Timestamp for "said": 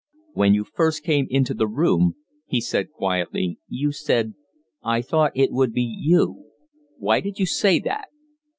2.59-2.89, 3.91-4.33